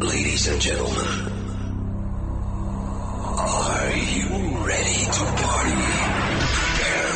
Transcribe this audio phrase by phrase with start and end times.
[0.00, 0.96] Ladies and gentlemen,
[3.36, 4.28] are you
[4.64, 5.76] ready to party?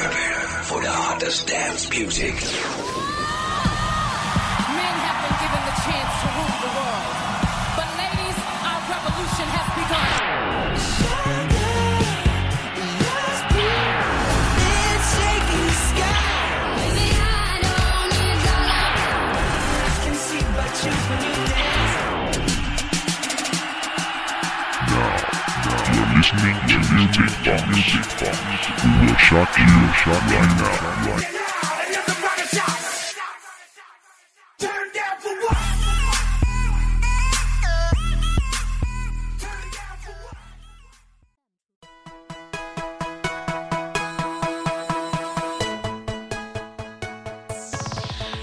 [0.02, 2.34] Prepare for the hottest dance music.
[4.68, 7.23] Men have been given the chance to rule the world.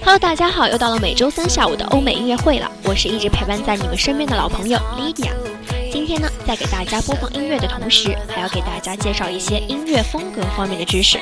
[0.04, 2.70] Hello，大家好，又到了每周三下午的欧美音乐会了。
[2.84, 5.51] 我是一直陪伴在你们身边的老朋友 Lydia。
[5.92, 11.18] 今天呢，在给大家播放音乐的同时，还要给大家介绍一些音乐风格方面的知识。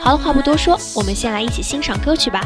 [0.00, 2.40] 好了，话不多说，我们先来一起欣赏歌曲吧。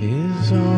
[0.00, 0.77] It's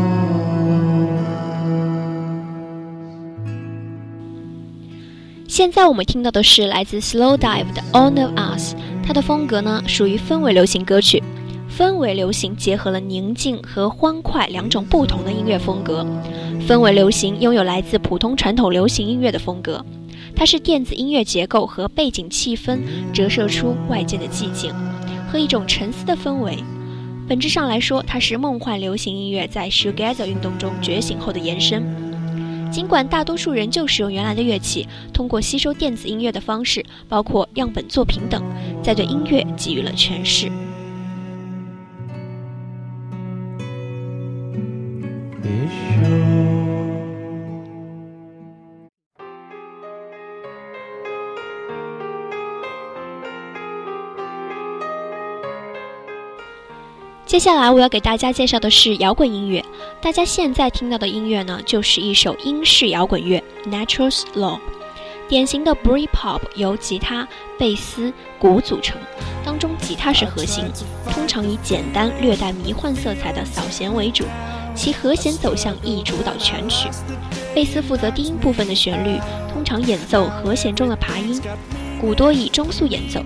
[5.61, 11.23] 现在我们听到的是来自 Slow Dive 的 All of Us，它的风格呢属于氛围流行歌曲。
[11.71, 16.03] 氛围流行结合了宁静和欢快两种不同的音乐风格。
[16.67, 19.85] 氛围流行拥有来自普通传统流行音乐的风格，
[20.35, 22.79] 它是电子音乐结构和背景气氛
[23.13, 24.73] 折射出外界的寂静
[25.31, 26.57] 和一种沉思的氛围。
[27.29, 32.10] 本质上来说，它是梦幻流行音乐在 Shoegazer 运动中觉醒后的延伸。
[32.71, 38.43] 尽管大多数人就使用原来的乐器，通过吸收电子音乐的方式，包括样本作品等，
[38.83, 40.51] 在对音乐给予了诠释。
[57.31, 59.65] 接下来我要给大家介绍的是摇滚音乐。
[60.03, 64.59] 大家现在听到的音乐呢，就是一首英式摇滚乐 （Natural Slow）。
[65.29, 69.01] 典型的 Britpop 由吉他、贝斯、鼓组成，
[69.45, 70.65] 当中吉他是核心，
[71.13, 74.25] 通常以简单、略带迷幻色彩的扫弦为主，
[74.75, 76.89] 其和弦走向亦主导全曲。
[77.55, 79.21] 贝斯负责低音部分的旋律，
[79.53, 81.41] 通常演奏和弦中的爬音，
[82.01, 83.23] 鼓多以中速演奏。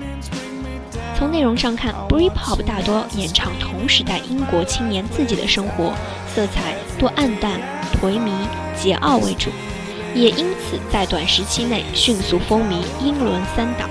[1.16, 5.94] 从内容上看，Britpop 大多演唱同时代英国青年自己的生活，
[6.34, 7.60] 色彩多暗淡、
[7.94, 8.30] 颓靡、
[8.76, 9.50] 桀骜为主，
[10.14, 13.88] 也因此在短时期内迅速风靡英伦三岛。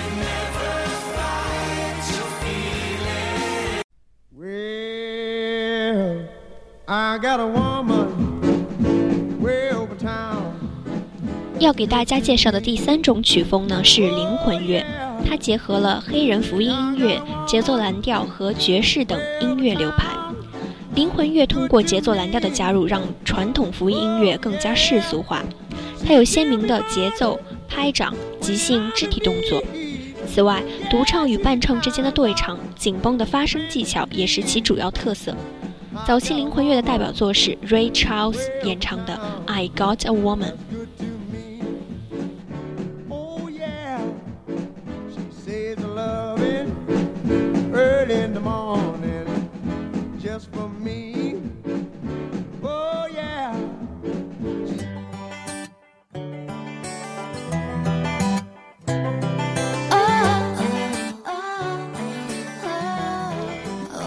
[0.00, 0.77] Well,
[11.58, 14.84] 要给大家介绍的第三种曲风呢是灵魂乐，
[15.28, 20.06] 它结合了黑人福音音乐、节奏蓝调和爵士等音乐流派。
[20.94, 25.42] 灵魂乐通过节奏蓝调的加入，让传统福音音乐更加世俗化。
[26.06, 29.60] 它有鲜明的节奏、拍掌、即兴肢体动作。
[30.26, 35.34] 此外，独唱与伴唱之间的对唱、紧绷的发声技巧也是其主要特色。
[36.06, 39.14] 早期灵魂乐的代表作是 Ray Charles 演唱的
[39.46, 40.52] 《I Got a Woman》。
[43.08, 44.00] Oh yeah,
[45.10, 46.72] she says loving
[47.74, 49.26] early in the morning
[50.18, 51.17] just for me.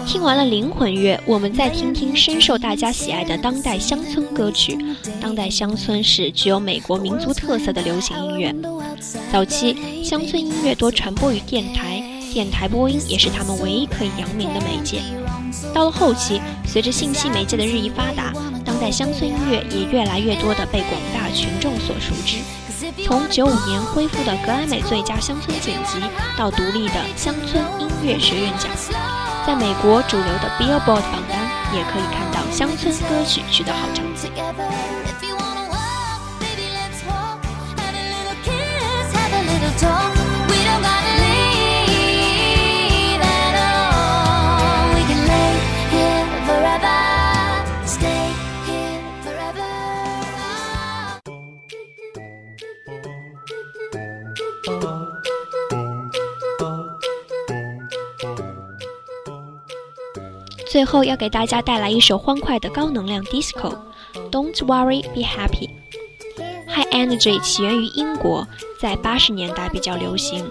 [0.06, 4.78] 听完了灵魂乐，我们再听听深受大家喜爱的当代乡村歌曲。
[5.20, 8.54] 当代乡村是具有美国民族特色的流行音乐。
[9.32, 12.02] 早期乡村音乐多传播于电台，
[12.32, 15.00] 电台播音也是他们唯一可以扬名的媒介。
[15.72, 18.32] 到了后期，随着信息媒介的日益发达，
[18.64, 22.38] 当代乡村音乐也越来越多的被广大群众所熟知。
[23.04, 25.98] 从九五年恢复的格莱美最佳乡村剪辑，
[26.36, 28.70] 到独立的乡村音乐学院奖，
[29.44, 31.38] 在美国主流的 Billboard 榜单
[31.74, 34.30] 也可以看到乡村歌曲取得好成绩。
[60.72, 65.68] 最后要给大家带来一首欢快的高能量 disco，Don't Worry Be Happy。
[66.66, 68.48] High Energy 起源于英国，
[68.80, 70.42] 在八十年代比较流行。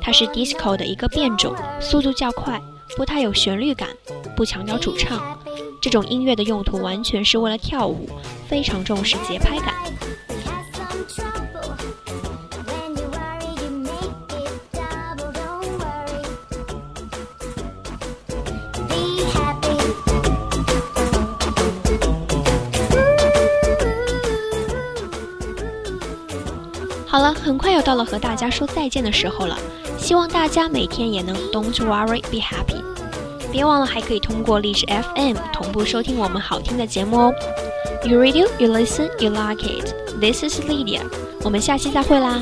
[0.00, 2.60] 它是 disco 的一个变种，速度较快，
[2.96, 3.88] 不太有旋律感，
[4.34, 5.38] 不强调主唱。
[5.80, 8.08] 这种音乐的用途完全是为了跳舞，
[8.48, 9.72] 非常重视节拍感。
[27.10, 29.58] 好了，很快又到了和大家说再见的时候了。
[29.98, 32.80] 希望大家每天也能 Don't worry, be happy。
[33.50, 37.34] 别忘了还可以通过荔枝 FM 同步收听我们好听的节目哦。
[38.04, 39.92] You read, you listen, you like it.
[40.20, 41.00] This is Lydia。
[41.42, 42.40] 我们下期再会啦。